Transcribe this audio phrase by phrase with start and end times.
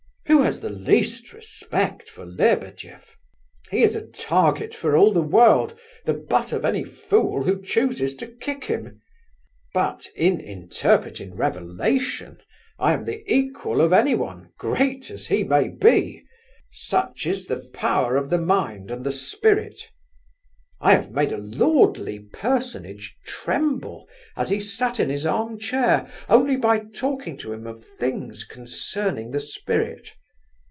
[0.27, 3.15] Who has the least respect for Lebedeff?
[3.69, 8.15] He is a target for all the world, the butt of any fool who chooses
[8.15, 8.99] to kick him.
[9.73, 12.39] But in interpreting revelation
[12.79, 16.23] I am the equal of anyone, great as he may be!
[16.71, 19.89] Such is the power of the mind and the spirit.
[20.81, 26.11] I have made a lordly personage tremble, as he sat in his armchair...
[26.27, 30.09] only by talking to him of things concerning the spirit.